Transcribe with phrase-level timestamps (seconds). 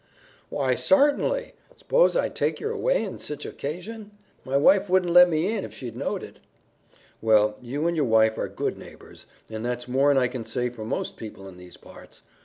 [0.49, 1.53] "Why, sartinly!
[1.77, 4.09] S'pose I'd take yer away on sich a 'casion?
[4.43, 6.39] My wife wouldn't let me in if she knowed it."
[7.21, 10.85] "Well, you and your wife are good neighbors, and that's more'n I can say for
[10.85, 12.23] most people in these parts.